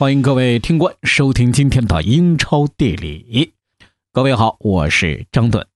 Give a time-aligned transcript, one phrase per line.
[0.00, 3.52] 欢迎各位听官收听今天的英超地理。
[4.14, 5.66] 各位好，我是张顿。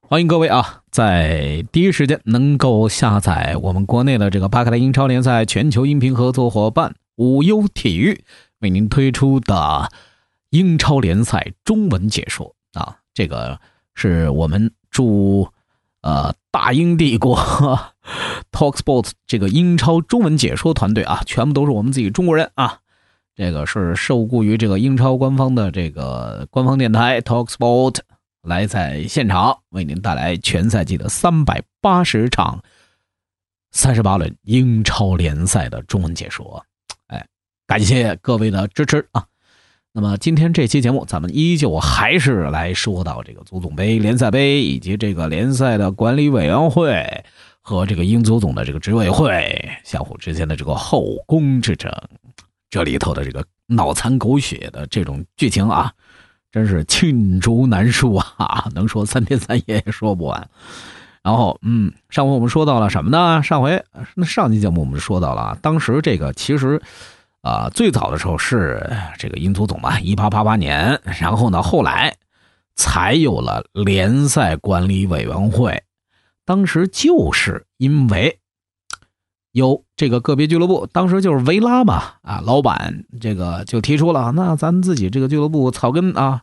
[0.00, 8.22] 欢迎各位啊，在第一时间能够下载我们国内的这个巴克莱英超联赛全球音频合作伙伴无忧体育
[8.60, 9.90] 为您推出的
[10.50, 13.58] 英超联赛中文解说啊，这个
[13.96, 15.48] 是我们驻
[16.02, 17.36] 呃大英帝国
[18.52, 22.78] talk sports 这个英超中文解说团队啊，全部都是我们自己中国人啊。
[23.34, 28.00] 这个是受雇于这个英超官方的这个官方电台 Talksport，
[28.42, 32.62] 来在现场为您带来全赛季的三百八十场、
[33.70, 36.62] 三十八轮英超联赛的中文解说。
[37.06, 37.26] 哎，
[37.66, 39.24] 感谢各位的支持啊！
[39.92, 47.24] 那么今天这期节目，咱们依旧还是来说到这个足总杯、联赛杯以及这个联赛的管理委员会
[47.60, 51.90] 和这个英足总的这个执委会相互之间的这个后宫之争。
[52.72, 55.92] 这里头的这个脑残狗血的这种剧情啊，
[56.50, 60.48] 真是罄竹难书啊， 能说三天三夜也说不完。
[61.22, 63.42] 然后，嗯，上回我们说到了什么呢？
[63.42, 63.84] 上回
[64.14, 66.80] 那上期节目我们说到了，当时这个其实
[67.42, 72.16] 啊，最早的时候是这个英足总嘛，一八八八年，然后呢，后来
[72.74, 75.82] 才有了联赛管理委员会。
[76.46, 78.38] 当时就是因为。
[79.52, 86.40] 有这个个别俱乐部，当时就是维拉嘛，啊，老板这个就提出了，那咱自己这个俱乐部草根啊，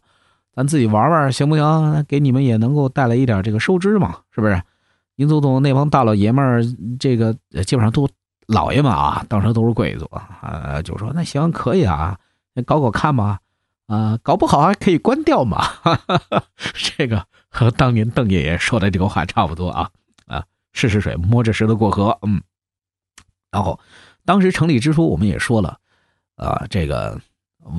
[0.53, 2.05] 咱自己玩玩行不行？
[2.07, 4.61] 给你们也能够带来一点这个收支嘛，是不是？
[5.15, 6.63] 英足总那帮大老爷们儿，
[6.99, 7.33] 这个
[7.65, 8.07] 基本上都
[8.45, 12.15] 老爷们啊，当时都是贵族啊，就说那行可以啊，
[12.53, 13.39] 那搞搞看嘛，
[13.87, 16.43] 啊，搞不好还可以关掉嘛，哈哈哈
[16.95, 19.89] 这个和当年邓爷爷说的这个话差不多啊，
[20.27, 20.43] 啊，
[20.73, 22.39] 试试水，摸着石头过河，嗯。
[23.51, 23.79] 然后，
[24.25, 25.77] 当时成立之初，我们也说了，
[26.35, 27.19] 啊，这个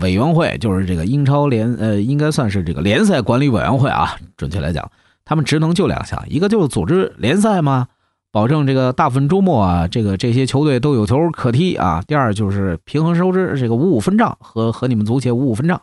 [0.01, 4.17] 委员会就是这个英超联，呃，应该算是这个联赛管理委员会啊。
[4.37, 4.91] 准确来讲，
[5.25, 7.87] 他们职能就两项，一个就是组织联赛嘛，
[8.33, 12.03] 保证这个大部分周末啊，这个这些球队都有球可踢啊。
[12.07, 15.81] 第二就是平衡收支，这个五五分账和和你们足协五五分账，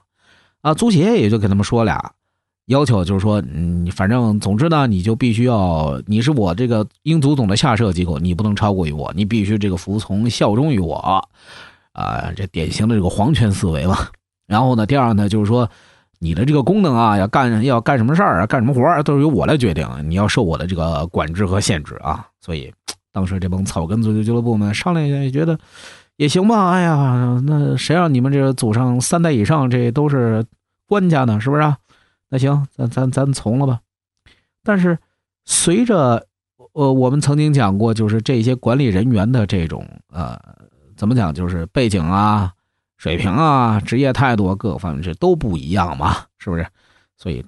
[0.61, 2.11] 啊，足协也就给他们说俩。
[2.67, 10.95] 要求就是说，嗯，反正总之呢，你就必须要，你是我这个英足总的下设机构，你不能超过于我，你必须这个服从效忠于我，
[11.93, 13.97] 啊，这典型的这个皇权思维嘛。
[14.47, 15.69] 然后呢，第二呢，就是说，
[16.19, 22.27] 你的这个功能啊，要干要干什么事儿啊，干什么活儿都是由我来决定，你要受我的这个管制和限制啊。
[22.41, 22.69] 所以，
[23.13, 25.57] 当时这帮草根足球俱乐部们商量一下，也觉得
[26.17, 26.71] 也行吧。
[26.71, 30.45] 哎呀，那谁让你们这祖上三代以上这都是
[30.85, 31.61] 官家呢，是不是？
[31.61, 31.77] 啊
[32.29, 33.79] 那行，咱咱咱从了吧。
[34.63, 34.97] 但是
[35.45, 36.27] 随着
[36.73, 40.37] 呃，我们曾经讲过，就是这些管理人员的这种呃，
[40.95, 42.53] 怎么讲，就是背景啊、
[42.97, 46.67] 水平啊、职业态度各个方面这都不一样嘛，是不是？
[47.15, 47.43] 所以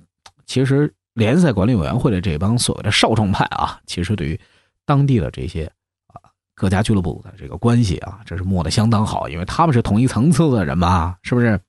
[0.46, 4.40] 其实联赛管理委员会的这帮所谓的少壮派啊，其实对于
[4.86, 5.66] 当地的这些
[6.08, 6.22] 啊
[6.56, 11.60] 各家俱乐部的这个关系啊，这是摸得相当好，因为他们是同一层次的人嘛，是不是？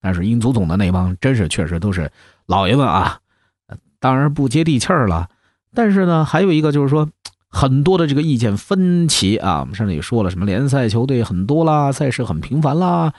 [0.00, 2.10] 但是英足总的那帮真是确实都是。
[2.50, 3.20] 老爷们啊，
[4.00, 5.28] 当然不接地气儿了。
[5.72, 7.08] 但是呢，还有一个就是说，
[7.48, 9.60] 很多的这个意见分歧啊。
[9.60, 13.12] 我们上次也说了，什么联赛球队很多啦，赛事很频繁啦，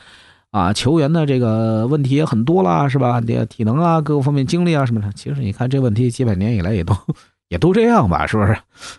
[0.49, 3.21] 啊，球员的这个问题也很多啦，是吧？
[3.21, 5.09] 这体能啊，各个方面精力啊什么的。
[5.13, 6.93] 其实你看这问题几百年以来也都
[7.47, 8.57] 也都这样吧，是不是？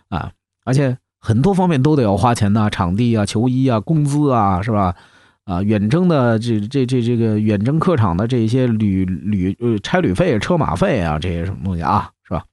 [0.08, 0.30] 啊，
[0.64, 4.96] 而且很多方面都得要花钱呐，场地啊、球衣啊、工资啊，是吧？
[5.44, 12.44] 啊，远征的这这这这个远征客场的这些旅旅呃差旅费、车马费啊，这些什么东西啊，是吧？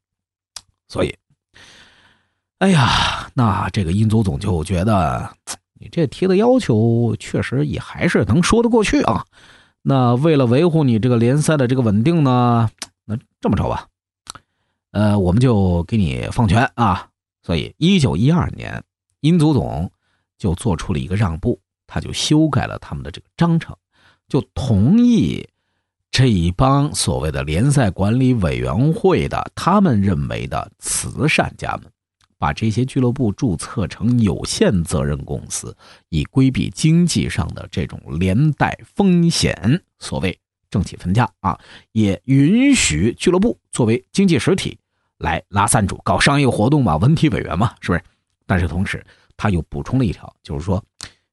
[0.88, 1.16] 所以，
[2.58, 5.30] 哎呀，那这个英足总就觉得
[5.80, 9.24] 你这提的要求确实也还是能说得过去啊。
[9.84, 12.70] 那为了维护你这个联赛的这个稳定呢，
[13.06, 13.88] 那这么着吧，
[14.92, 17.08] 呃，我们就给你放权啊。
[17.44, 18.84] 所以，一九一二年，
[19.22, 19.92] 英足总
[20.38, 21.60] 就做出了一个让步。
[21.92, 23.76] 他就修改了他们的这个章程，
[24.28, 25.44] 就同意
[26.12, 31.92] 这一帮所谓的联赛管理委员会的他们认为的慈善家们，
[32.38, 35.76] 把这些俱乐部注册成有限责任公司，
[36.10, 39.82] 以规避经济上的这种连带风险。
[39.98, 40.40] 所谓
[40.70, 41.60] 政企分家啊，
[41.94, 44.78] 也允许俱乐部作为经济实体
[45.18, 48.04] 来拉赞助、搞商业活动嘛，文体委员嘛，是不是？
[48.46, 49.04] 但是同时
[49.36, 50.84] 他又补充了一条，就是说。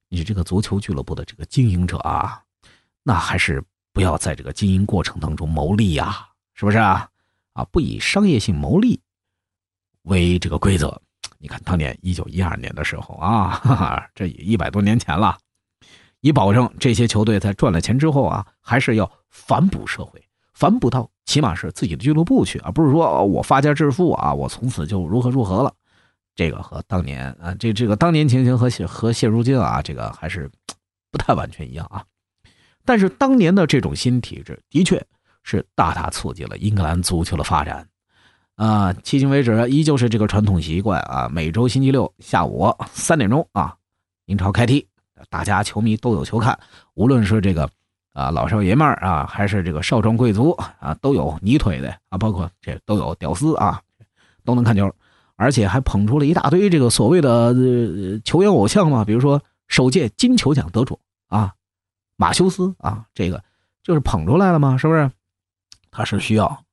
[0.08, 2.40] 你这个足球俱乐部的这个经营者啊，
[3.02, 3.62] 那还是
[3.92, 7.08] 不要在这个经营过程当中牟利呀，是不是啊？
[7.54, 9.00] 啊，不以商业性牟利
[10.02, 11.00] 为这个规则。
[11.38, 15.36] 你看，当年一九一二年的时候啊，哈哈，这一百多年前了，
[16.20, 20.22] 以保证这些球队在赚了钱之后啊，还是要反哺社会，
[20.54, 25.74] 反哺到起码是自己的俱乐部去，而不是说我发家致富啊，我从此就如何如何了。
[26.36, 30.50] 这个和当年啊，这这个当年情形和现和现如今啊，这个还是
[31.10, 32.04] 不太完全一样啊。
[32.84, 35.02] 但是当年的这种新体制，的确
[35.42, 37.88] 是大大促进了英格兰足球的发展
[38.56, 38.92] 啊。
[39.02, 43.74] 迄今为止，依旧是这个传统习惯啊，每周星期六下午三点钟啊，
[44.26, 44.86] 英超开踢，
[45.30, 46.56] 大家球迷都有球看，
[46.92, 47.68] 无论是这个
[48.12, 53.80] 啊老少爷们儿啊，还是这个少壮贵族啊，都有泥腿的啊，包括这都有屌丝啊，
[54.44, 54.94] 都能看球。
[55.36, 57.54] 而且还捧出了一大堆这个所谓的
[58.24, 60.98] 球员偶像嘛，比如说首届金球奖得主
[61.28, 61.54] 啊，
[62.16, 63.44] 马修斯啊，这个
[63.82, 65.10] 就是捧出来了嘛，是不是？
[65.90, 66.64] 他是需要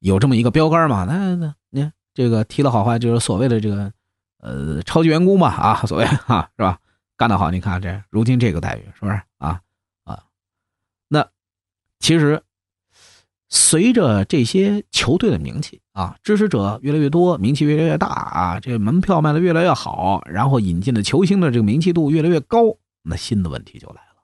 [0.00, 1.04] 有这么一个标杆嘛？
[1.04, 3.92] 那那你看这个踢的好坏，就是所谓的这个
[4.38, 6.78] 呃超级员工吧啊，所谓啊是吧？
[7.16, 9.60] 干得好，你看这如今这个待遇是不是啊
[10.04, 10.22] 啊？
[11.08, 11.28] 那
[11.98, 12.42] 其实。
[13.54, 24.22] 随着这些球队的名气啊，支持者越来越多，名气越来越大啊，这门票卖的越来越好，然后引进的球星的这个名气度越来越高，那新的问题就来了。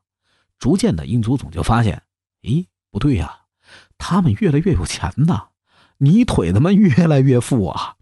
[0.58, 2.02] 逐渐的，英足总就发现，
[2.42, 3.30] 咦，不对呀，
[3.96, 5.48] 他们越来越有钱呐，
[5.98, 7.94] 你腿他妈越来越富啊。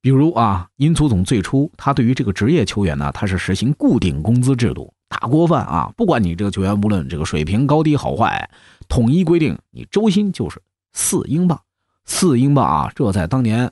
[0.00, 4.92] 比如啊，英足总最初他对于这个职业球员呢，他是实行固定工资制度。
[5.08, 5.92] 大锅饭啊！
[5.96, 8.50] 不管你这个球员无论这个水平高低好坏，
[8.88, 10.60] 统一规定你周薪就是
[10.94, 11.60] 四英镑，
[12.06, 12.90] 四英镑啊！
[12.94, 13.70] 这在当年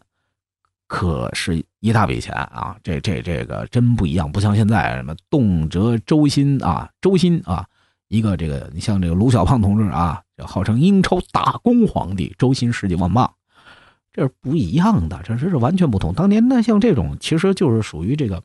[0.87, 2.77] 可是一大笔钱啊！
[2.83, 7.67] 这这这个真不一样，不像现在什么动辄周薪啊，周薪啊！
[8.09, 13.33] 一个这个你像这个卢小胖同志啊，号称英超打工皇帝，周薪十几万镑，
[14.13, 16.13] 这是不一样的，这这是完全不同。
[16.13, 18.43] 当年呢，像这种其实就是属于这个，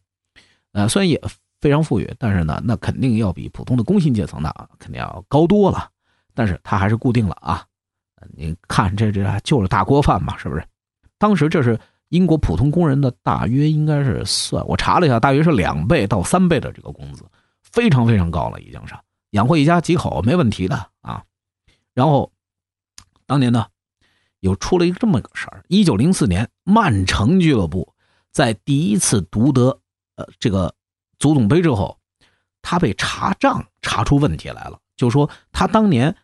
[0.72, 1.22] 呃，虽然也。
[1.62, 5.90] 非常富裕，但是呢，那肯定要比普通的工薪阶层呢，肯定要高多了。
[6.34, 7.66] 但是他还是固定了啊。
[8.36, 10.66] 你看这这就是大锅饭嘛，是不是？
[11.18, 11.80] 当时这是
[12.10, 17.24] 英国普通工人的大约应该是算，我查了一下，大约是两倍到三倍的这个工资，
[17.62, 18.96] 非常非常高了，已经是
[19.32, 21.24] 养活一家几口没问题的啊。
[21.94, 22.32] 然后
[23.26, 23.68] 当年呢，
[24.40, 27.94] 又出了一个这么个事儿：一九零四年，曼城俱乐部
[28.32, 29.80] 在第一次夺得
[30.16, 30.74] 呃这个。
[31.22, 32.00] 足总杯之后，
[32.62, 36.16] 他被查账查出问题来了，就说他当年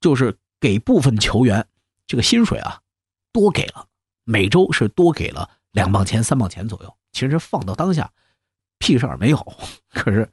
[0.00, 1.66] 就是给部分球员
[2.06, 2.80] 这个薪水啊
[3.32, 3.86] 多给了，
[4.24, 6.94] 每周是多给了两磅钱、三磅钱左右。
[7.12, 8.10] 其实放到当下，
[8.78, 9.52] 屁事儿没有。
[9.90, 10.28] 可是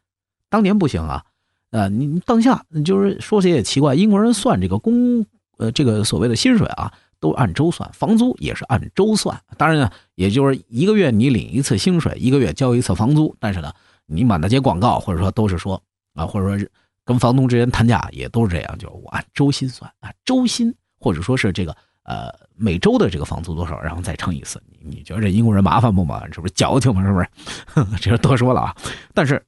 [0.50, 1.26] 当年不行啊，
[1.72, 5.26] 呃，你当下就是说谁也奇怪，英国人算这个工
[5.58, 6.94] 呃这个所谓的薪水啊。
[7.22, 9.42] 都按周算，房租也是按周算。
[9.58, 13.36] 当然呢，也就是一个月你领一次薪水，一个月交一次房租。
[13.40, 13.74] 但是呢，
[14.06, 15.82] 你满大街广告，或者说都是说
[16.14, 16.70] 啊，或者说是
[17.06, 24.62] 跟房东之间谈价，也都是这样，就我按周薪算啊，周薪或者说是这个呃每周的这个房租多少，然后再乘以四。
[24.68, 26.28] 你你觉得这英国人麻烦不嘛？
[26.30, 26.42] 这？
[26.42, 27.04] 不是矫情嘛？
[27.06, 27.98] 是不是？
[28.02, 28.76] 这多说了啊。
[29.14, 29.42] 但是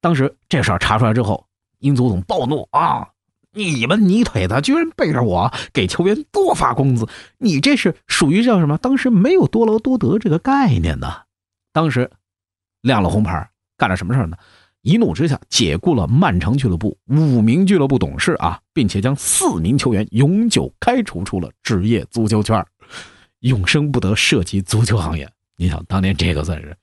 [0.00, 1.46] 当时这事儿查出来之后，
[1.78, 3.08] 英足总暴怒啊。
[3.52, 7.08] 你们泥腿子居然背着我给球员多发工资，
[7.38, 8.76] 你这是属于叫什么？
[8.76, 11.22] 当时没有多劳多得这个概念呢。
[11.72, 12.10] 当时
[12.82, 13.48] 亮了红牌，
[13.78, 14.36] 干了什么事呢？
[14.86, 22.64] 一怒之下解雇了曼城俱乐部五名俱乐部董事啊，并且将四名球员永久开除出了职业足球圈，
[23.40, 25.28] 永生不得涉及足球行业。
[25.56, 26.76] 你想当年这个算是，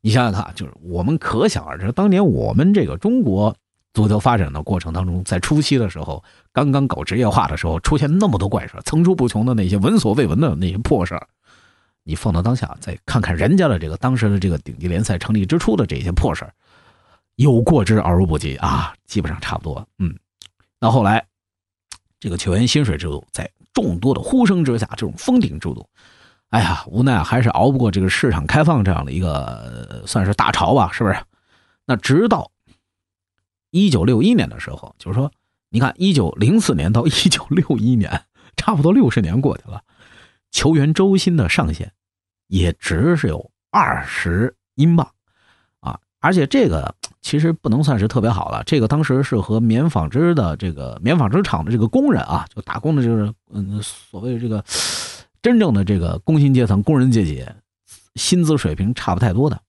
[0.00, 3.54] 你想想看，就是我们可想而知，当年我们这个中国。
[3.92, 11.16] 足球发展的过程当中，在初期的时候，刚刚搞职业化的时候，出现那么多怪事层出不穷的那些闻所未闻的那些破事
[12.02, 16.44] 你放到当下，再看看人家的这个当时的这个顶级联赛成立之初的这些破事
[17.36, 19.86] 有过之而无不及啊，基本上差不多。
[19.98, 20.16] 嗯，
[20.78, 21.26] 那后来
[22.20, 25.88] 这个球员薪水制度在众多的呼声之下，这种封顶制度，
[26.50, 31.16] 哎呀，无奈还是熬不过这个市场开放这样的一个算是大潮吧，是不是？
[31.84, 32.50] 那直到。
[33.70, 35.32] 一九六一年的时候，就是说，
[35.68, 38.24] 你看，一九零四年到一九六一年，
[38.56, 39.82] 差不多六十年过去了，
[40.52, 41.92] 球员周薪的上限
[42.46, 45.10] 也只是有二十英镑！
[46.24, 54.64] 而且这个其实不能算是特别好了，这个当时是和棉纺织的这个棉纺织厂的这个工人啊，就打工的，就是嗯，所谓这个
[55.42, 57.44] 真正的这个工薪阶层、工人阶级
[58.14, 59.60] 薪资水平差不太多的，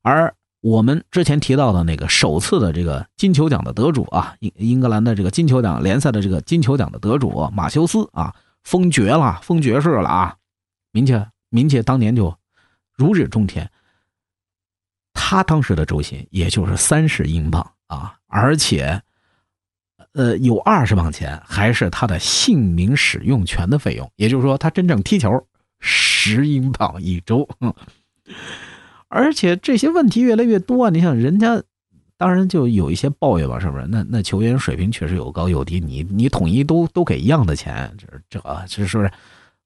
[0.00, 0.34] 而。
[0.64, 8.32] 我们之前提到的那个首次的这个金球奖的得主啊，英英格兰的这个金球奖联赛的这个金球奖的得主马修斯啊，
[8.62, 10.36] 封爵了，封爵士了啊，
[10.92, 12.32] 名气名气当年就
[12.96, 13.68] 如日中天。
[15.32, 19.00] 他当时的周薪也就是三十英镑啊，而且，
[20.12, 25.30] 呃，有二十磅钱还是他的姓名使用权的费用，也就是说，他真正踢球
[25.80, 27.48] 十英镑一周。
[29.08, 31.62] 而且这些问题越来越多啊，你想人家。
[32.18, 33.86] 当然，就有一些抱怨吧，是不是？
[33.86, 39.10] 那那球员水平确实有高有低，你你统一都都给一样的钱，这这这是不是？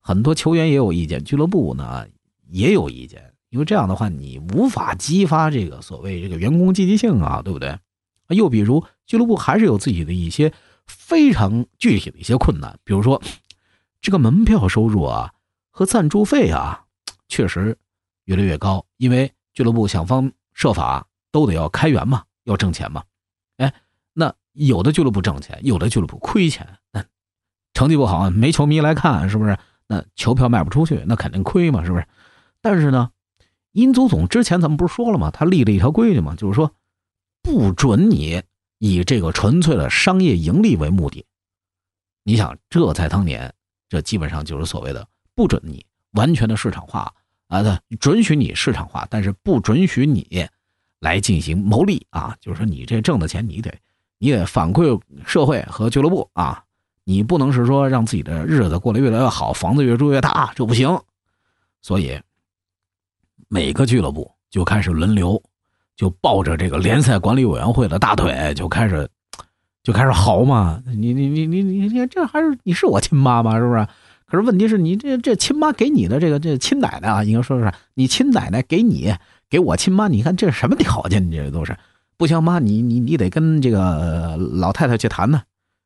[0.00, 2.06] 很多球员也有意见，俱乐部呢
[2.50, 3.20] 也有意见，
[3.56, 7.78] 因为这样的话，你无法激发这个所谓这个员工积极性啊，对不对？
[8.28, 10.52] 又比如，俱乐部还是有自己的一些
[10.86, 13.22] 非常具体的一些困难，比如说
[14.02, 15.32] 这个门票收入啊
[15.70, 16.84] 和赞助费啊，
[17.28, 17.78] 确实
[18.26, 22.22] 越来越高，因为俱乐部想方设法都得要开源嘛。
[22.44, 23.02] 要挣钱嘛？
[23.56, 23.72] 哎，
[24.12, 26.78] 那有的俱乐部挣钱，有的俱乐部亏钱。
[26.92, 27.02] 那
[27.74, 29.58] 成绩不好，没球迷来看，是不是？
[29.88, 32.06] 那球票卖不出去，那肯定亏嘛，是不是？
[32.60, 33.10] 但是呢，
[33.76, 35.30] 英足总之前咱们不是说了吗？
[35.30, 36.72] 他立了一条规矩嘛，就是说
[37.42, 38.42] 不准你
[38.78, 41.26] 以这个纯粹的商业盈利为目的。
[42.24, 43.52] 你想，这在当年，
[43.86, 47.12] 这基本上就是所谓的不准你完全的市场化
[47.48, 47.62] 啊，
[48.00, 50.48] 准许你市场化，但是不准许你。
[51.00, 53.70] 来进行牟利啊，就是说你这挣的钱，你得
[54.18, 56.64] 你得反馈社会和俱乐部啊，
[57.04, 60.98] 你不能是说让自己的日子过得越来越好，房子越住越大，这不行。
[61.82, 62.18] 所以
[63.48, 65.42] 每个俱乐部就开始轮流，
[65.96, 69.08] 就抱着这个联赛管理委员会的大腿，就开始
[69.82, 70.82] 就开始嚎嘛。
[70.86, 73.58] 你你你你你你这还是你是我亲妈吗？
[73.58, 73.86] 是不是？
[74.26, 79.14] 可是问题是你这这亲妈给你的这个这亲奶奶啊，应该说是你亲奶奶给你。
[79.48, 81.24] 给我亲妈，你看这是什么条件？
[81.30, 81.78] 你这都是
[82.16, 85.40] 不行，妈，你你你得跟这个老太太去谈呢，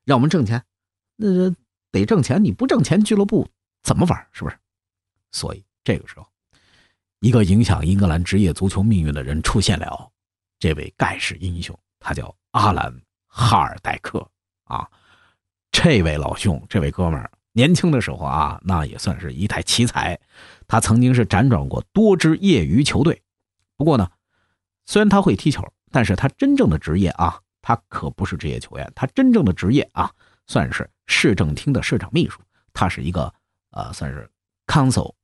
[0.07, 0.63] 让我们挣钱。
[1.17, 1.51] 那
[1.93, 3.47] 得挣钱，你不挣钱，俱乐部
[3.83, 4.19] 怎么玩？
[4.33, 4.57] 是不是？
[5.31, 6.27] 所以这个时候，
[7.21, 10.11] 一个影响英格兰职业足球命运的人出现了，
[10.59, 12.91] 这位盖世英雄，他叫阿兰·
[13.27, 14.27] 哈尔代克
[14.65, 14.89] 啊。
[15.71, 20.19] 这位老兄，这位哥们儿，年轻的时候啊，那也算是一代奇才。
[20.67, 23.23] 他曾经是辗转过多支业余球队。
[23.77, 24.11] 不过呢，
[24.87, 30.11] 虽然他会踢球，但是他真正的职业啊，他可不是职业球员，他真正的职业啊，
[30.47, 32.41] 算是市政厅的市长秘书，
[32.73, 33.33] 他是一个
[33.73, 34.29] 呃，算是
[34.67, 35.15] council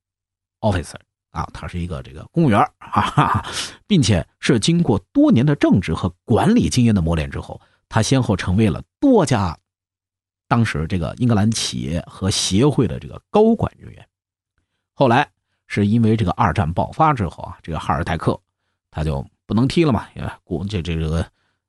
[0.61, 1.01] officer
[1.37, 3.45] 啊，他是一个这个公务员啊，
[3.87, 9.57] 并且是经过多年的政治和管理经验的磨练之后，他先后成为了多家
[10.49, 14.07] 当时这个英格兰企业和协会的这个高管人员，
[14.95, 15.29] 后来
[15.67, 18.41] 是因为这个二战爆发之后啊，这个哈尔代克。
[18.89, 20.07] 他就不能踢了嘛？
[20.43, 21.27] 国这这这个，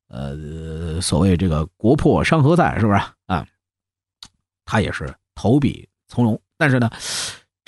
[0.08, 3.46] 呃，所谓这个国破山河在，是不是啊？
[4.64, 6.90] 他也是投笔从戎，但是呢，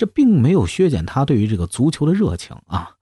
[0.00, 2.92] 这并没有削减他对于这个足球的热情啊。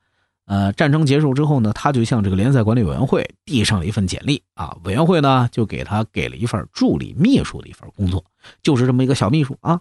[0.46, 8.24] 呃，战争结束之后呢，他就向这个联赛管理委员会递上了一份简历啊，委员会呢就给他给了一份助理秘书的一份工作，
[8.64, 9.80] 就是这么一个小秘书啊。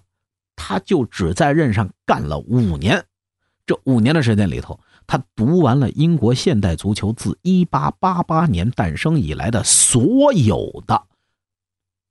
[0.56, 3.04] 他就只在任上干了五年，
[3.66, 4.80] 这五年的时间里头。
[5.08, 11.02] 他读完了英国现代足球自1888年诞生以来的所有的，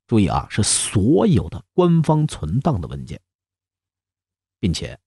[0.08, 3.20] 注意啊，是所有的官方存档的文件，
[4.58, 4.98] 并且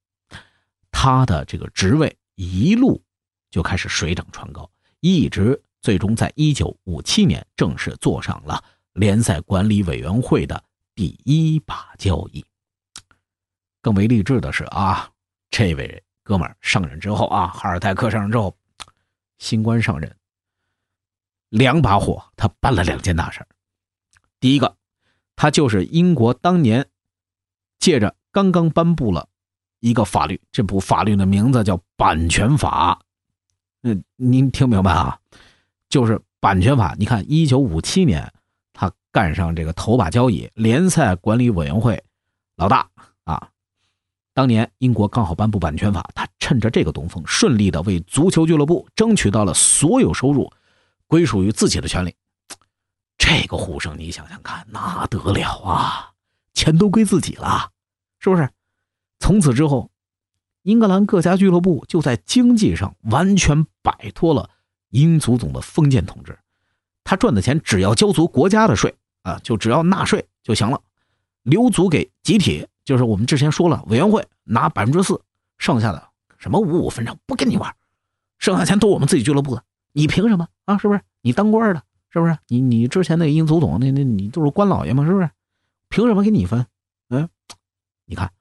[0.91, 3.01] 他的这个职位一路
[3.49, 8.63] 就开始水涨船高，一直最终在1957年正式坐上了
[8.93, 10.63] 联赛管理委员会的
[10.95, 12.45] 第一把交椅。
[13.81, 15.11] 更为励志的是啊，
[15.49, 16.03] 这位。
[16.21, 18.55] 哥们上任之后啊，哈尔代克上任之后，
[19.39, 20.15] 新官上任，
[21.49, 23.43] 两把火，他办了两件大事
[24.39, 24.77] 第一个，
[25.35, 26.87] 他就是英国当年
[27.79, 29.27] 借着刚刚颁布了
[29.79, 32.99] 一个法律，这部法律的名字叫版权法。
[33.83, 35.17] 嗯，您听明白啊？
[35.87, 36.95] 就是版权法。
[36.99, 38.31] 你看，一九五七年
[38.73, 42.03] 他干上这个头把交椅，联赛管理委员会
[42.57, 42.87] 老大
[43.23, 43.49] 啊。
[44.33, 50.51] 当年英国刚好颁布版权法，他趁着这个东风，顺利的为足球俱乐部争取到了所有收入
[51.07, 52.15] 归属于自己的权利。
[53.17, 56.11] 这个呼声，你想想看，那得了啊！
[56.53, 57.71] 钱都归自己了，
[58.19, 58.49] 是不是？
[59.19, 59.91] 从此之后，
[60.63, 64.49] 英格兰各家俱乐部就在经济上完全摆脱了
[64.89, 66.37] 英足总的封建统治。
[67.03, 70.81] 他赚的钱只要交足国家的税啊，就只要纳税就行了，
[71.43, 72.67] 留足给集体。
[72.85, 75.21] 就是我们之前说了，委员会拿百分之四，
[75.59, 76.09] 剩下的
[76.39, 77.75] 什么五五分成不跟你玩，
[78.39, 80.77] 剩下钱都我们自己俱乐部的，你凭什么啊？
[80.79, 81.01] 是不是？
[81.21, 82.35] 你当官的，是不是？
[82.47, 85.29] 你你之前那个英足总那那你都是官老爷嘛，是不是？
[85.89, 86.65] 凭什么给你分？
[87.09, 87.29] 嗯，
[88.05, 88.31] 你看，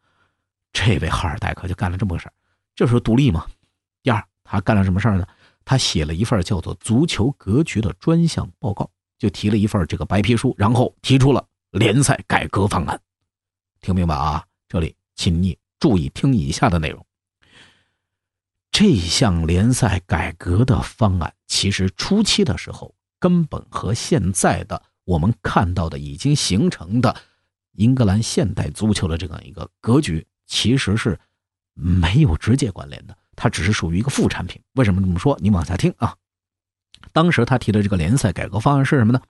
[0.73, 2.33] 这位哈尔代克就干了这么个事儿，
[2.75, 3.47] 这是独立嘛。
[4.03, 5.27] 第二，他干了什么事儿呢？
[5.65, 12.99] 他写了一份叫做《足球格局》的专项报告就提了一份这个白皮书，然后提出了联赛改革方案。
[13.81, 14.45] 听明白啊？
[14.69, 17.05] 这里，请你注意听以下的内容。
[18.71, 27.15] 这项联赛改革的方案，其实初期的时候，根本和现在的我们看到的已经形成的
[27.73, 31.17] 英格兰现代足球的这样一个格局，其实是
[31.75, 33.17] 没有直接关联的。
[33.37, 34.61] 它只是属于一个副产品。
[34.73, 35.39] 为什么这么说？
[35.41, 36.17] 你往下听啊。
[37.13, 39.23] 当时他提的这个联赛改革方案是什么呢？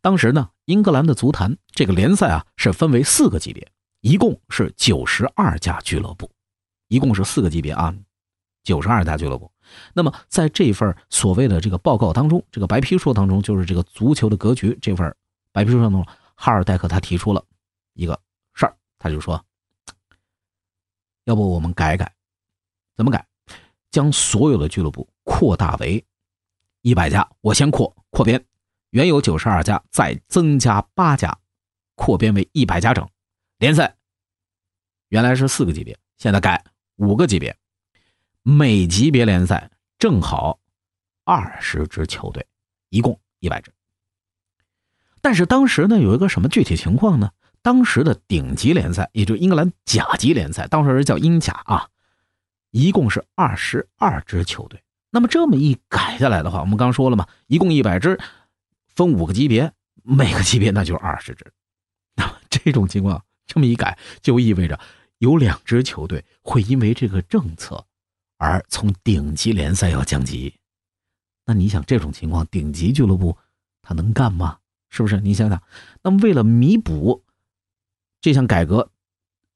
[0.00, 6.28] 当时呢，英格兰的足坛这个联赛啊是分为四个级别，一共是九十二家俱乐部，
[6.88, 7.94] 一共是四个级别啊。
[8.64, 9.50] 九十二家俱乐部，
[9.94, 15.14] 那么在这份所谓的这个报告当中，这个白皮书当中，就是这个足球的格局这份
[15.52, 17.42] 白皮书当中，哈尔戴克他提出了
[17.94, 18.20] 一个
[18.54, 19.42] 事儿，他就说，
[21.28, 22.10] 要不我们改改，
[22.96, 23.22] 怎么改？
[23.90, 26.02] 将所有的俱乐部扩大为
[26.80, 28.42] 一百家，我先扩扩编，
[28.90, 31.38] 原有九十二家，再增加八家，
[31.96, 33.06] 扩编为一百家整。
[33.58, 33.94] 联赛
[35.08, 36.64] 原来是四个级别，现在改
[36.96, 37.54] 五个级别。
[38.40, 40.58] 每级别联赛正好
[41.24, 42.46] 二十支球队，
[42.88, 43.70] 一共一百支。
[45.20, 47.30] 但是当时呢，有一个什么具体情况呢？
[47.62, 51.88] 当时的顶级联赛，也就英格兰甲级联赛，当时是叫英甲啊，
[52.70, 54.82] 一共是二十二支球队。
[55.10, 58.18] 那么这么一改下来的话，我们刚说了嘛，一共一百支，
[58.94, 61.52] 分五个级别，每个级别那就是二十支。
[62.14, 64.78] 那么这种情况这么一改，就意味着
[65.18, 67.84] 有两支球队会因为这个政策。
[68.40, 70.54] 而从顶级联赛要降级，
[71.44, 73.36] 那你想这种情况，顶级俱乐部
[73.82, 74.58] 他能干吗？
[74.90, 75.20] 是不是？
[75.20, 75.60] 你想想，
[76.02, 77.24] 那么为了弥补
[78.20, 78.90] 这项改革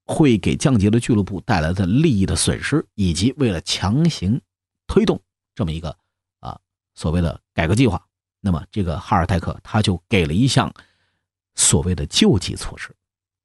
[0.04, 4.40] 会给降级的俱乐部带来的利益的损失，以及为了强行
[4.86, 5.20] 推动
[5.54, 5.96] 这么一个
[6.40, 6.58] 啊
[6.94, 8.06] 所谓的改革计划，
[8.40, 10.72] 那么这个哈尔泰克他就给了一项
[11.54, 12.94] 所谓的救济措施。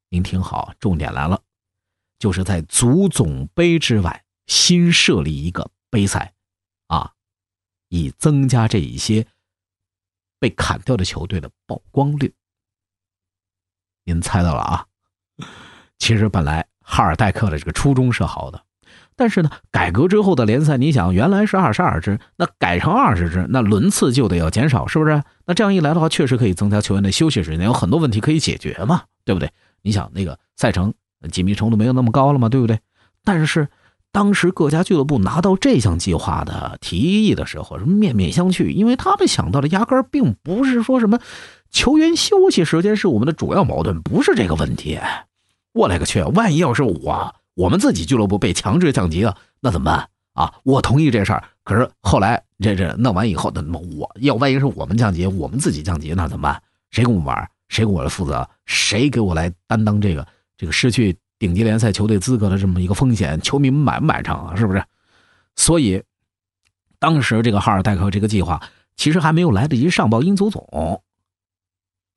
[0.10, 1.42] 您听好，重点来了，
[2.20, 4.24] 就是在足总杯之外。
[4.50, 6.34] 新设立一个杯赛，
[6.86, 7.14] 啊，
[7.90, 9.28] 以增加这一些
[10.40, 12.34] 被砍掉的球队的曝光率。
[14.06, 14.88] 您猜到了啊？
[16.00, 18.62] 其实本来哈尔戴克的这个初衷是好的，
[19.16, 25.24] 但是呢，改革之后的联赛，你想原来是二十二支，那改成二十支，那轮次就得要减少，是不是？
[25.46, 29.50] 那这样一来的话，确实可以增加球员的休息时间，有很多问题可以解决嘛，对不对？
[29.82, 30.94] 你想那个赛程
[31.32, 32.80] 紧密程度没有那么高了嘛，对不对？
[33.24, 33.68] 但是。
[34.10, 41.20] 当时各家俱乐部拿到这项计划的提议的时候，是面面相觑，因为他们想到的压根儿并不是说什么
[41.70, 44.98] 球员休息时间是我们的主要矛盾，不是这个问题。
[45.78, 46.22] 我勒个去！
[46.24, 50.54] 万一要是我我们自己俱乐部被强制降级了，那怎么办啊？
[50.64, 56.62] 我同意这事儿，可是后来这这弄完以后，那么我要万一是我们降级，我们自己降级，那怎么办？
[56.92, 57.50] 谁跟我们玩？
[57.70, 58.50] 谁给我来负责？
[58.66, 61.16] 谁给我来担当这个这个失去？
[61.40, 64.56] 顶级联赛球队资格的这么一个风险，球迷们买不买账啊？
[64.56, 64.84] 是不是？
[65.56, 66.02] 所以，
[66.98, 68.60] 当时这个哈尔戴克这个计划
[68.96, 71.04] 其实还没有来得及上报英足总，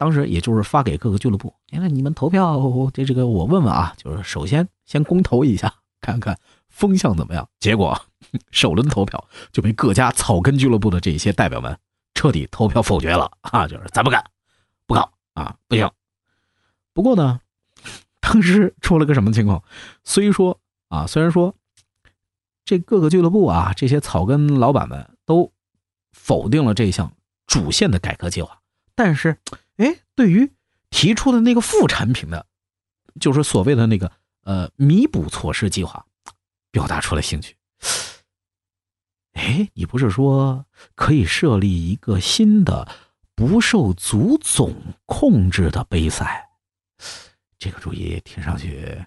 [0.00, 2.58] 当时也就是发给各个俱乐部，你看你们投票，
[2.94, 6.38] 这这个我问问啊，就是首先先公投一下，看看
[6.70, 7.46] 风向怎么样。
[7.58, 8.00] 结果
[8.50, 11.78] 首轮投票就被各家草根俱乐部的这些代表们
[12.14, 14.24] 彻底投票否决了啊，就是咱不干，
[14.86, 15.90] 不搞啊，不行。
[16.94, 17.38] 不过呢。
[18.20, 19.62] 当时出了个什么情况？
[20.04, 20.58] 虽说
[20.88, 21.54] 啊，虽然说
[22.64, 25.52] 这各个俱乐部啊，这些草根老板们都
[26.12, 27.12] 否定了这项
[27.46, 28.60] 主线的改革计划，
[28.94, 29.36] 但是，
[29.80, 30.52] 哎，对于
[30.90, 32.44] 提出的那个副产品的，
[33.18, 34.12] 就是所谓的那个
[34.44, 36.04] 呃弥补措施计划，
[36.70, 37.56] 表达出了兴趣。
[39.32, 42.86] 哎，你不是说可以设立一个新的
[43.34, 44.74] 不受足总
[45.06, 46.46] 控制的杯赛？
[47.58, 49.02] 这个主意听上去，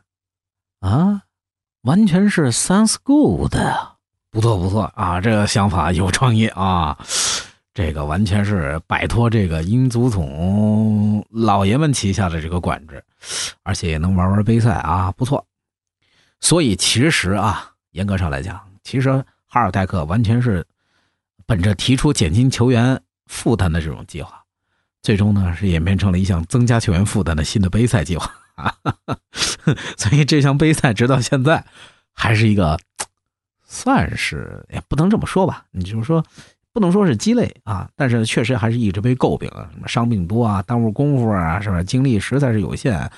[0.80, 1.22] 啊，
[1.82, 3.54] 完全是 sounds good，
[4.32, 6.98] 不错不错啊，这个想法有创意啊，
[7.74, 13.04] 这个完全是摆脱这个英足总老爷们旗下的这个管制，
[13.64, 15.46] 而且也能玩玩杯赛啊，不错。
[16.40, 19.10] 所以其实啊，严格上来讲，其实
[19.48, 20.66] 哈尔代克完全是
[21.46, 24.44] 本着提出减轻球员负担的这种计划，
[25.02, 28.32] 最终呢是演变成了一项增加球员负担的新的杯赛计划。
[28.56, 28.76] 啊，
[29.98, 31.66] 所以这项杯赛直到现在
[32.12, 32.78] 还是一个，
[33.64, 35.66] 算是也不能这么说吧。
[35.72, 36.24] 你就是说，
[36.74, 41.84] 不能说是鸡肋啊，但是确实还是一直被诟病啊，什么伤病多啊，耽误功夫啊，是吧？
[41.84, 43.10] 精力实在是有限。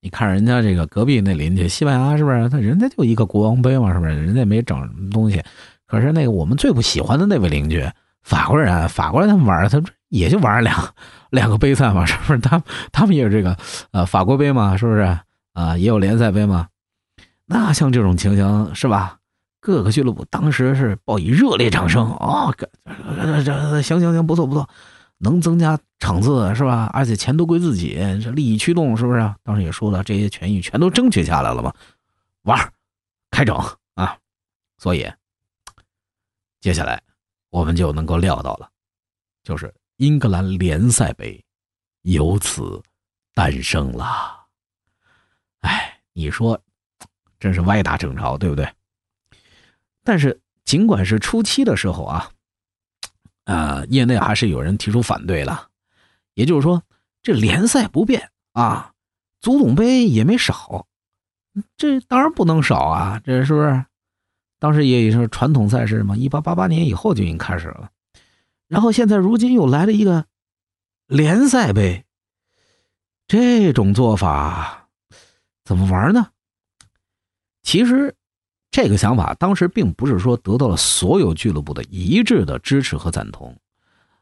[0.00, 2.48] 你看人家这个隔壁那邻居西班牙，是不是？
[2.50, 4.10] 他人家就一个国王杯嘛，是不是？
[4.10, 5.42] 人家没整什么东西。
[5.86, 7.82] 可是那个我们最不喜欢的那位邻居
[8.22, 10.94] 法国人，法国人他们玩他也就玩两
[11.30, 12.38] 两个杯赛嘛，是不是？
[12.40, 13.56] 他他们也有这个
[13.90, 15.00] 呃法国杯嘛，是不是
[15.54, 15.76] 啊？
[15.78, 16.68] 也有联赛杯嘛。
[17.46, 19.16] 那像这种情形是吧？
[19.60, 22.52] 各个俱乐部当时是报以热烈掌声啊！
[22.56, 24.68] 这这行行行，不错不错，
[25.18, 26.88] 能增加场次是吧？
[26.94, 29.34] 而且钱都归自己，这利益驱动是不是？
[29.42, 31.74] 当时也说了，这些权益全都争取下来了嘛，
[32.42, 32.72] 玩
[33.30, 33.56] 开整
[33.94, 34.16] 啊！
[34.78, 35.10] 所以
[36.60, 37.02] 接下来
[37.50, 38.70] 我们就能够料到了，
[39.42, 41.44] 就是英格兰联赛杯
[42.02, 42.80] 由此
[43.34, 44.46] 诞生了。
[45.60, 46.60] 哎，你说
[47.40, 48.68] 真是歪打正着，对不对？
[50.08, 52.30] 但是，尽管是初期的时候啊，
[53.44, 55.68] 啊，业内还是有人提出反对了。
[56.32, 56.82] 也就是说，
[57.20, 58.94] 这联赛不变啊，
[59.42, 60.86] 足总杯也没少，
[61.76, 63.84] 这当然不能少啊，这是不是？
[64.58, 67.90] 当时也是传统赛事嘛，一八八八年以后就已经开始了。
[68.66, 70.24] 然后现在如今又来了一个
[71.06, 72.06] 联赛杯，
[73.26, 74.88] 这种做法
[75.66, 76.30] 怎么玩呢？
[77.62, 78.14] 其实。
[78.70, 83.56] 这个想法当时并不是说得到了所有俱乐部的一致的支持和赞同，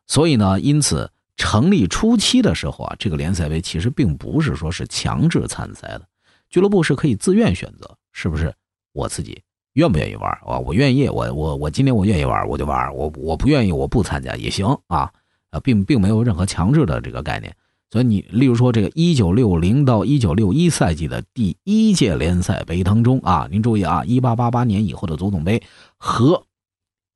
[0.07, 6.03] 所以呢，因此成立初期的时候啊，这个联赛杯其实并不是说是强制参赛的，
[6.49, 8.55] 俱乐部是可以自愿选择，是不是？
[8.93, 9.43] 我自己
[9.75, 10.59] 愿不愿意玩啊？
[10.59, 15.13] 我愿意，我我我今天我愿意玩，我就玩；我我不愿意，我不参加也行啊，
[15.51, 17.55] 啊，并并没有任何强制的这个概念。
[17.91, 25.63] 所以你，例如说这个一九六零到一九六一赛季的第一届联赛杯当中啊，您注意啊，一八八八年以后的足总杯
[25.97, 26.45] 和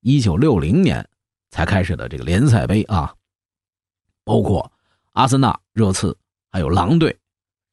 [0.01, 1.09] 一九六零年
[1.51, 3.15] 才开始的这个联赛杯啊，
[4.25, 4.71] 包括
[5.13, 6.17] 阿森纳、热刺
[6.53, 7.19] 还有狼队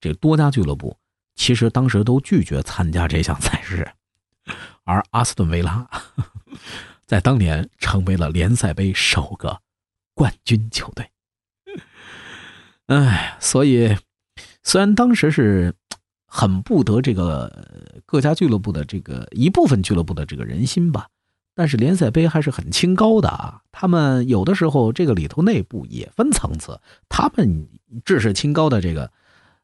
[0.02, 0.98] 这多家俱乐部，
[1.36, 3.88] 其实当时都拒绝参加这项赛事，
[4.84, 5.88] 而阿斯顿维拉
[7.06, 9.62] 在当年成为了联赛杯首个
[10.16, 11.08] 冠军球队。
[12.88, 13.96] 哎，所以
[14.64, 15.74] 虽然当时是
[16.26, 17.66] 很不得这个
[18.06, 21.08] 各家俱乐部的这个一部分俱乐部的这个人心吧，
[21.54, 23.62] 但是联赛杯还是很清高的啊。
[23.72, 27.68] 他们有的时候这个里头内部也分层次，他们
[28.06, 29.12] 志士清高的这个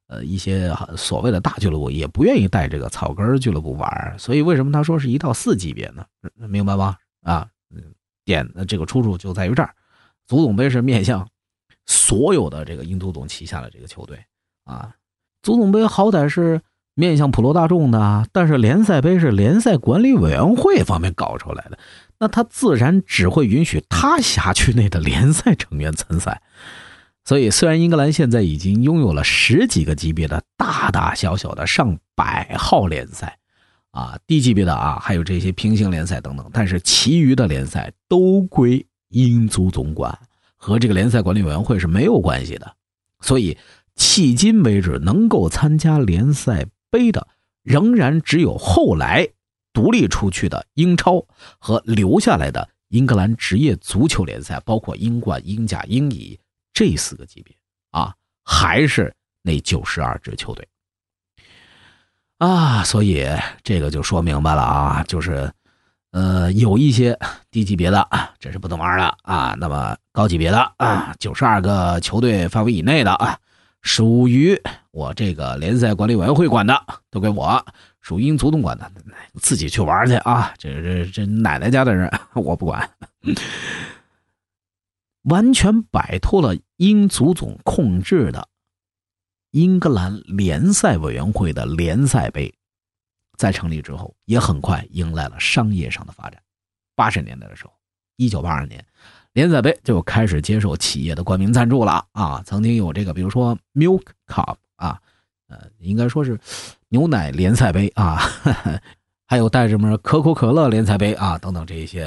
[0.08, 6.06] 呃一些所谓的大俱乐部也不愿意带这个草根俱乐部玩，所以为什么他说是一到四级别呢？
[6.50, 6.98] 明白吗？
[7.22, 7.48] 啊，
[8.26, 9.74] 点的这个出处就在于这儿，
[10.28, 11.26] 足总杯是面向。
[11.86, 14.18] 所有的这个英足总旗下的这个球队
[14.66, 14.96] 啊，
[15.42, 16.62] 足总杯好歹是
[16.96, 21.78] 面向普罗大众的，但是联赛杯是联赛管理委员会方面搞出来的，
[22.20, 26.42] 那他自然只会允许他辖区内的联赛成员参赛。
[27.26, 33.38] 所以，虽然英格兰现在已经拥有了十几个级别的大大小小的上百号联赛，
[33.92, 40.20] 啊，低级别的啊，还有这些平行联赛等等，但是其余的联赛都归英足总管。
[40.64, 42.78] 和这个联赛管理委员会是没有关系的，
[43.20, 43.58] 所以
[43.98, 47.28] 迄今为止能够参加联赛杯的，
[47.64, 49.28] 仍然只有后来
[49.74, 51.28] 独立出去的英超
[51.60, 56.40] 和留下来的英格兰职业足球联赛，包括英冠、英甲、英乙
[56.72, 57.54] 这四个级别
[57.92, 60.66] 啊，还是那九十二支球队
[62.38, 63.28] 啊，所以
[63.64, 65.52] 这个就说明白了啊，就是。
[66.14, 67.18] 呃，有一些
[67.50, 69.56] 低级别的啊，这是不能玩的啊。
[69.60, 73.36] 那么高级别的啊，九十二个球队范围以内的啊，
[73.82, 74.56] 属于
[74.92, 77.60] 我这个联赛管理委员会管的，都归我；
[78.00, 78.92] 属于英足总管的，
[79.42, 80.54] 自己去玩去啊。
[80.60, 82.88] 这这这奶奶家的人，我不管。
[85.24, 88.48] 完全摆脱了英足总控制的
[89.50, 92.54] 英格兰联赛委员会的联赛杯。
[93.38, 96.42] 在成立之后，也很快迎来了商业上的发展。
[96.96, 97.74] 八十年代的时候，
[98.18, 98.86] 一九八二年，
[99.34, 102.44] 联赛杯就开始接受企业的冠名赞助了啊！
[102.46, 105.00] 曾经有这个，比如说 Milk Cup 啊，
[105.48, 106.40] 呃，应该说是
[106.90, 108.22] 牛奶联赛杯啊，
[109.26, 112.04] 还有带什么可口可乐联赛杯啊等等这些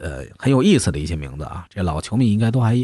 [0.00, 1.66] 呃很有意思的一些名字啊。
[1.68, 2.74] 这老球迷应该都还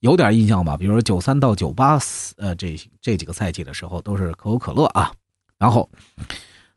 [0.00, 0.76] 有点印象吧？
[0.76, 1.98] 比如说九三到九八
[2.36, 5.10] 呃这这几个赛季的时候，都是可口可乐啊，
[5.58, 5.88] 然后。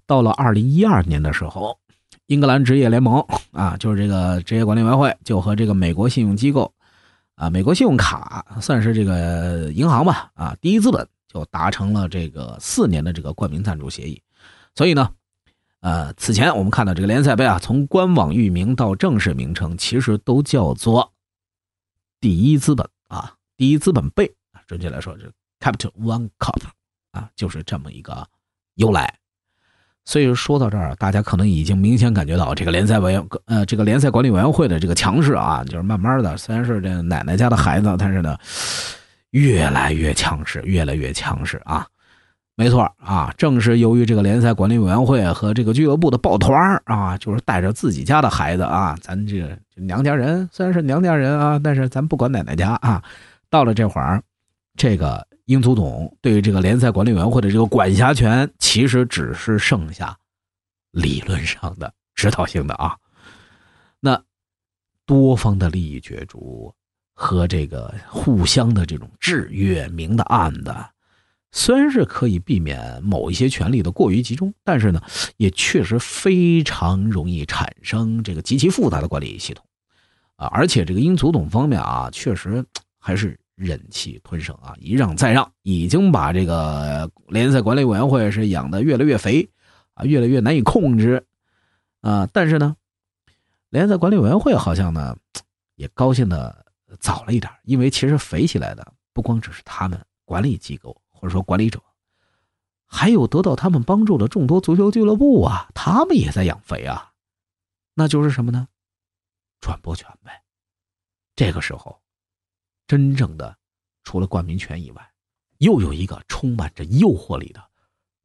[0.09, 1.77] 到了二零一二年的时候，
[2.25, 6.73] 英格兰职业联盟啊，就是这个职业管理委员会，就和这个美国信用机构
[7.35, 14.19] 啊，美国信用卡算是这个银行吧啊，第一资本就达成了这个四年的这个冠名赞助协议。
[14.73, 15.11] 所以呢，
[15.81, 21.13] 呃，此前我们看到这个联赛杯啊，从官网域名到正式名称，其实都叫做
[22.19, 24.33] 第一资本啊，第一资本杯
[24.65, 26.63] 准确来说是 Capital One Cup
[27.11, 28.27] 啊，就是这么一个
[28.73, 29.18] 由来。
[30.09, 38.35] 所以说到这儿，大家可能已经明显感觉到这个联赛委员呃这个联赛管理委员会的这个强势啊，就是慢慢的，虽然是这奶奶家的孩子，但是呢，
[39.29, 41.85] 越来越强势，越来越强势啊。
[42.55, 53.03] 没错啊，正是由于这个联赛管理委员会和这个俱乐部的抱团啊，就是带着自己家的孩子啊，咱这娘家人虽然是娘家人啊，但是咱不管奶奶家啊。
[53.51, 54.23] 到了这会儿，
[54.75, 60.15] 这个英足总对于这个联赛管理委员会的这个管辖权，其实只是剩下
[60.91, 62.95] 理论上的指导性的啊。
[63.99, 64.23] 那
[65.07, 66.71] 多方的利益角逐
[67.15, 70.87] 和这个互相的这种制约，明的暗的。
[71.51, 75.01] 虽然是可以避免某一些权力的过于集中，但是呢，
[75.37, 79.65] 也确实非常容易产生这个极其复杂的管理系统，
[80.35, 82.63] 啊，而且这个英足总方面啊，确实
[82.99, 89.47] 还是忍气吞声啊，一让再让，已经把这个联赛管理委员会是养的越来越肥，
[89.93, 91.25] 啊，越来越难以控制，
[92.01, 92.75] 啊，但是呢，
[93.69, 95.17] 联赛管理委员会好像呢，
[95.75, 96.65] 也高兴的
[96.99, 100.99] 早了一点，因为其实肥起来的不光只是他们管理机构。
[101.21, 101.83] 或者说管理者，
[102.85, 107.11] 还有得到他们帮助的众多足球俱乐部啊，他们也在养肥啊，
[107.93, 108.69] 那就是什么呢？
[109.59, 110.41] 转播权呗。
[111.35, 111.99] 这个时候，
[112.89, 113.57] 真正的
[114.03, 115.11] 除了冠名权以外，
[115.59, 117.63] 又有一个充满着诱惑力的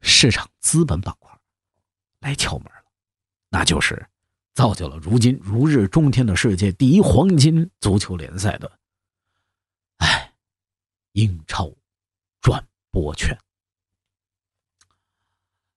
[0.00, 1.30] 市场资本板块
[2.18, 2.84] 来敲门了，
[3.48, 4.04] 那就是
[4.54, 8.78] 造就了如今如日中天的世界第一黄金足球联赛的，
[9.98, 10.32] 哎，
[11.12, 11.70] 英超
[12.40, 12.66] 转。
[12.94, 13.36] 播权，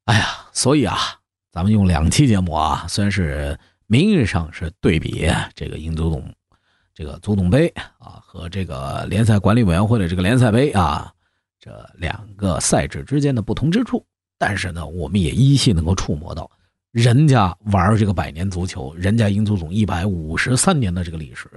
[0.04, 0.96] 哎呀，所以啊，
[1.52, 6.32] 咱们用两期节目啊，虽然是名义上是对比这个英足总
[6.98, 11.14] 这个足总杯啊和这个联赛管理委员会的这个联赛杯啊
[11.60, 14.04] 这两个赛制之间的不同之处，
[14.36, 16.50] 但是呢，我们也依稀能够触摸到
[16.90, 21.48] 人家玩这个百年足球，人家英足总一百五十三年的这个历史，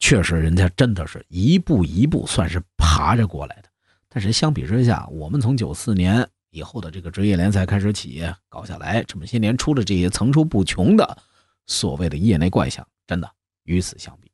[0.00, 3.70] 确实人家真的是一步一步算是爬着过来的。
[4.10, 11.16] 但是相比之下，我们从九四年以后的这个职业联赛开始起搞下来，这么些年出的这些层出不穷的
[11.64, 13.30] 所谓的业内怪象，真的
[13.64, 14.30] 与此相比，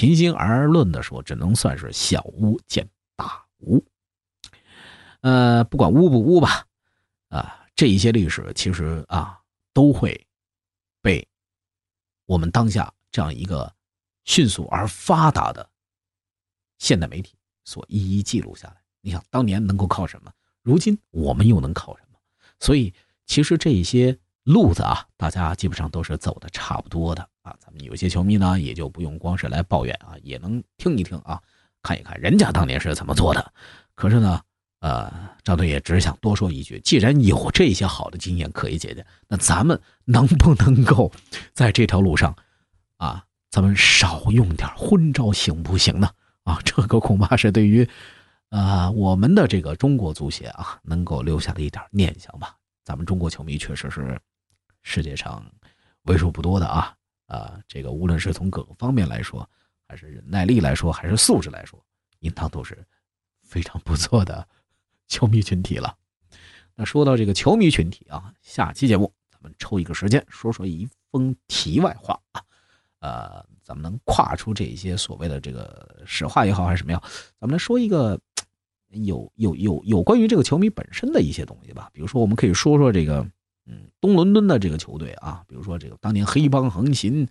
[0.00, 3.84] 平心而论的说，只能算是小巫见大巫。
[5.20, 6.66] 呃，不管巫不巫吧，
[7.28, 9.38] 啊，这一些历史其实啊，
[9.74, 10.26] 都会
[11.02, 11.28] 被
[12.24, 13.70] 我们当下这样一个
[14.24, 15.68] 迅速而发达的
[16.78, 17.34] 现代媒体。
[17.66, 20.32] 所一一记录下来，你想当年能够靠什么？
[20.62, 22.18] 如今我们又能靠什么？
[22.58, 22.94] 所以
[23.26, 24.18] 其实这一些
[24.50, 27.54] 路子啊，大家基本上都是走的差不多的啊。
[27.60, 31.40] 咱们有些球迷呢，也就不用光是来抱怨啊，也能听一听啊，
[31.82, 33.52] 看一看人家当年是怎么做的。
[33.94, 34.40] 可是呢，
[34.80, 35.12] 呃，
[35.44, 41.12] 张队也只想多说一句：既然有这些好的经验可以借鉴，那咱们能不能够
[41.52, 42.34] 在这条路上
[42.96, 46.10] 啊，咱们少用点昏招行不行呢？
[46.44, 47.88] 啊，这个恐怕是对于，
[48.48, 52.56] 呃，我们的这个中国足协啊，能够留下的一点念想吧。
[52.82, 54.18] 咱们中国球迷确实是
[54.82, 55.44] 世界上
[56.02, 56.94] 为数不多的啊，
[57.26, 59.48] 啊，这个无论是从各个方面来说，
[59.86, 61.82] 还是忍耐力来说，还是素质来说，
[62.20, 62.78] 应当都是
[63.42, 64.46] 非常不错的
[65.08, 65.96] 球迷群体了。
[66.74, 72.42] 那说到这个球迷群体啊，下期节目咱们抽一个时间说说一封题外话啊。
[73.00, 77.02] 呃，咱们能跨出这些所谓的这个实话也好，还是什么样，
[77.38, 78.20] 咱们来说一个
[78.90, 81.88] 有有有有关于这个球迷本身的一些东西吧。
[81.94, 83.26] 比如说，我们可以说说这个，
[84.00, 87.26] 东伦敦的这个球队啊，比如说这个当年黑帮横行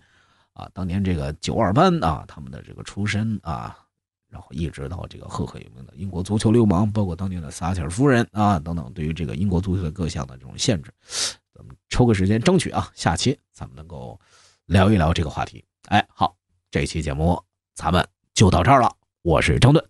[0.52, 3.78] 啊，当年这个九二班啊，他们的这个出身啊，
[4.28, 10.92] 然后一直到这个赫赫有名的英国足球流氓，包括当年的撒切尔夫人啊等等，对于这个英国足球的各项的这种限制，
[11.54, 14.18] 咱们抽个时间，争取啊，下期咱们能够。
[14.66, 16.36] 聊一聊这个话题，哎，好，
[16.70, 17.42] 这期节目
[17.74, 18.94] 咱们就到这儿了。
[19.22, 19.84] 我是张盾，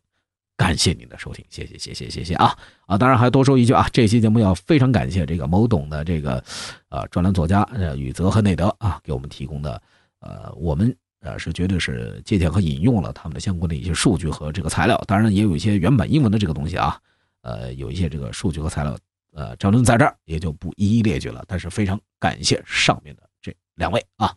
[0.60, 2.98] 感谢您的收听，谢谢，谢谢，谢谢啊啊！
[2.98, 6.44] 当然还多说一句啊，这期节目要非常感谢这个某懂的这个
[6.90, 9.80] 呃专栏作家呃宇泽和内德啊给我们提供的
[10.18, 17.00] 呃我们呃是绝对是借鉴和引用了他们的相关的一些数据和这个材料，当然也有一些原版英文的这个东西啊，
[17.40, 18.94] 呃有一些这个数据和材料，
[19.32, 24.36] 呃张伦在这儿也就不一一列举了，但是非常感谢上面的这两位啊。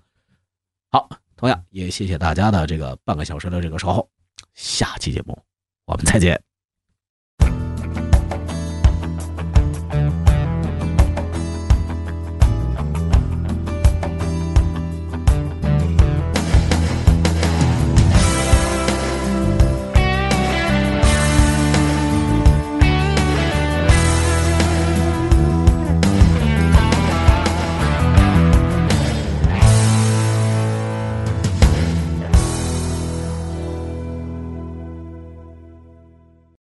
[0.89, 4.09] 好，同样也谢谢大家的这个半个小时的这个守候，
[4.53, 5.37] 下期节目
[5.85, 6.52] 我们再见。